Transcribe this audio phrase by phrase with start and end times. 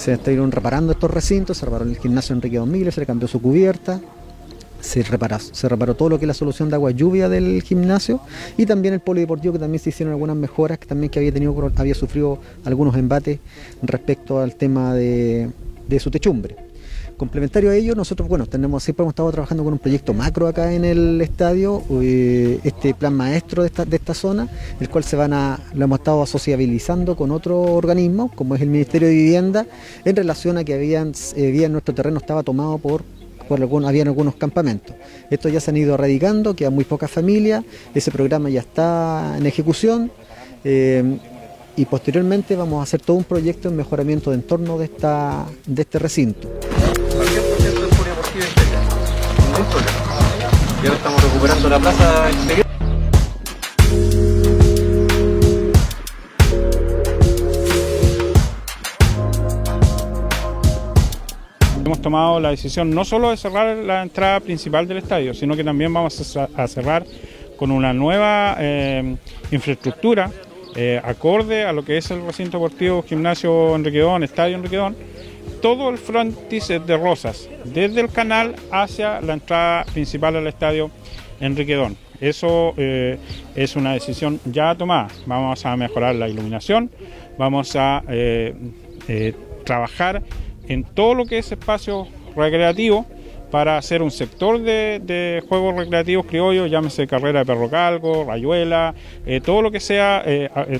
[0.00, 3.40] se estuvieron reparando estos recintos, se reparó el gimnasio Enrique 2000, se le cambió su
[3.42, 4.00] cubierta,
[4.80, 8.18] se reparó, se reparó todo lo que es la solución de agua lluvia del gimnasio
[8.56, 11.70] y también el polideportivo que también se hicieron algunas mejoras que también que había tenido
[11.76, 13.40] había sufrido algunos embates
[13.82, 15.50] respecto al tema de,
[15.86, 16.69] de su techumbre.
[17.20, 20.72] Complementario a ello, nosotros, bueno, tenemos, siempre hemos estado trabajando con un proyecto macro acá
[20.72, 24.48] en el estadio, eh, este plan maestro de esta, de esta zona,
[24.80, 28.70] el cual se van a, lo hemos estado asociabilizando con otro organismo, como es el
[28.70, 29.66] Ministerio de Vivienda,
[30.02, 33.04] en relación a que habían, eh, nuestro terreno estaba tomado por
[33.46, 34.96] por algunos, habían algunos campamentos.
[35.28, 37.64] Estos ya se han ido erradicando, quedan muy pocas familias,
[37.94, 40.10] ese programa ya está en ejecución
[40.64, 41.18] eh,
[41.76, 45.82] y posteriormente vamos a hacer todo un proyecto en mejoramiento de entorno de, esta, de
[45.82, 46.48] este recinto.
[50.82, 52.30] Y ahora estamos recuperando la plaza
[61.84, 65.64] Hemos tomado la decisión no solo de cerrar la entrada principal del estadio, sino que
[65.64, 67.04] también vamos a cerrar
[67.56, 69.16] con una nueva eh,
[69.50, 70.30] infraestructura
[70.76, 74.96] eh, acorde a lo que es el recinto deportivo Gimnasio Enriquedón, Estadio Enriquedón,
[75.60, 80.90] todo el frontis de rosas, desde el canal hacia la entrada principal al estadio
[81.40, 81.96] Enriquedón.
[82.20, 83.18] Eso eh,
[83.54, 85.08] es una decisión ya tomada.
[85.26, 86.90] Vamos a mejorar la iluminación,
[87.38, 88.54] vamos a eh,
[89.08, 90.22] eh, trabajar
[90.68, 93.06] en todo lo que es espacio recreativo
[93.50, 98.94] para hacer un sector de, juegos recreativos criollos, llámese carrera de perro calgo, rayuela,
[99.44, 100.24] todo lo que sea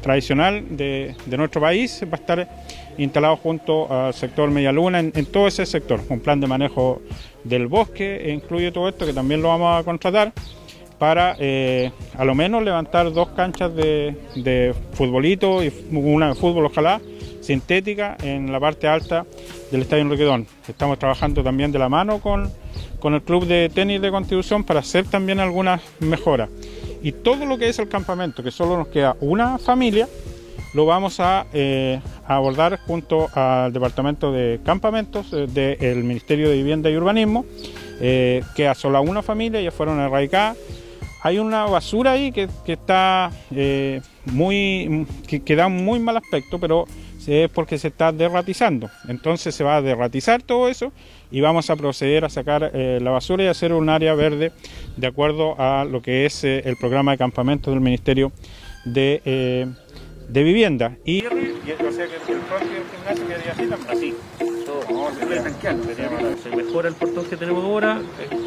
[0.00, 2.48] tradicional de, nuestro país va a estar
[2.96, 6.00] instalado junto al sector Medialuna en, en todo ese sector.
[6.08, 7.02] Un plan de manejo
[7.44, 10.32] del bosque e incluye todo esto que también lo vamos a contratar
[10.98, 16.66] para eh, a lo menos levantar dos canchas de, de futbolito y una de fútbol
[16.66, 17.00] ojalá
[17.40, 19.26] sintética en la parte alta
[19.70, 20.46] del Estadio Enriquedón.
[20.68, 22.50] Estamos trabajando también de la mano con,
[22.98, 26.48] con el Club de Tenis de Constitución para hacer también algunas mejoras.
[27.02, 30.08] Y todo lo que es el campamento, que solo nos queda una familia,
[30.74, 36.90] lo vamos a, eh, abordar junto al Departamento de Campamentos eh, del Ministerio de Vivienda
[36.90, 37.44] y Urbanismo,
[38.00, 40.58] eh, que a solo una familia ya fueron erradicadas.
[41.22, 43.30] Hay una basura ahí que, está
[44.26, 46.86] muy, que, da un muy mal aspecto, pero
[47.28, 48.90] es porque se está derratizando.
[49.08, 50.92] Entonces se va a derratizar todo eso
[51.30, 54.52] y vamos a proceder a sacar la basura y hacer un área verde
[54.96, 58.32] de acuerdo a lo que es el programa de campamentos del Ministerio
[58.84, 59.74] de
[60.28, 60.96] de vivienda.
[61.04, 63.90] Y, y o sea que el próximo gimnasio quedaría así también.
[63.90, 64.14] Así.
[66.42, 68.00] Se mejora el portón que tenemos ahora,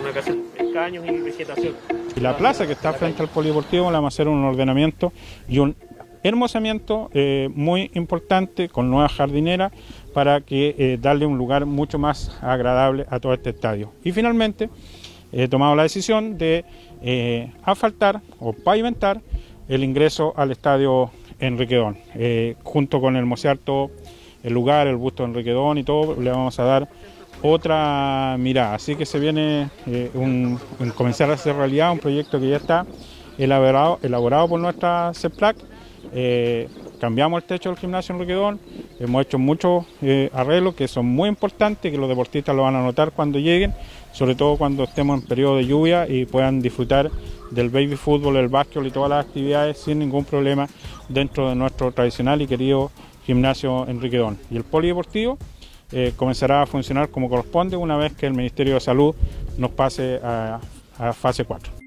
[0.00, 1.74] una casa de caños y vegetación.
[2.16, 5.12] Y la plaza que está frente al polideportivo la vamos a hacer un ordenamiento
[5.48, 5.76] y un
[6.22, 9.72] hermosamiento eh, muy importante con nuevas jardineras
[10.14, 13.92] para que eh, darle un lugar mucho más agradable a todo este estadio.
[14.04, 14.70] Y finalmente
[15.32, 16.64] he tomado la decisión de
[17.02, 19.20] eh, asfaltar o pavimentar
[19.68, 21.96] el ingreso al estadio Enriquedón.
[22.64, 23.26] Junto con el
[23.64, 23.90] todo
[24.42, 26.88] el lugar, el busto de Enriquedón y todo, le vamos a dar
[27.42, 28.74] otra mirada.
[28.74, 30.58] Así que se viene eh, un,
[30.96, 32.86] comenzar a hacer realidad un proyecto que ya está
[33.38, 35.56] elaborado, elaborado por nuestra CEPLAC.
[36.12, 36.68] Eh,
[37.00, 38.60] cambiamos el techo del gimnasio Enriquedón,
[38.98, 39.84] hemos hecho muchos
[40.32, 43.74] arreglos que son muy importantes, que los deportistas lo van a notar cuando lleguen,
[44.12, 47.10] sobre todo cuando estemos en periodo de lluvia y puedan disfrutar
[47.50, 50.68] del baby fútbol, el básquetbol y todas las actividades sin ningún problema
[51.08, 52.90] dentro de nuestro tradicional y querido
[53.24, 54.38] gimnasio Enriquedón.
[54.50, 55.38] Y el polideportivo
[55.92, 59.14] eh, comenzará a funcionar como corresponde una vez que el Ministerio de Salud
[59.58, 60.60] nos pase a,
[60.98, 61.79] a fase 4.